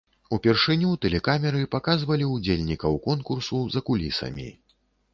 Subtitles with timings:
[0.35, 4.53] Упершыню тэлекамеры паказвалі ўдзельнікаў конкурсу за кулісамі.